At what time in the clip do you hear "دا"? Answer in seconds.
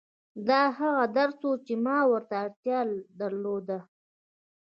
0.47-0.61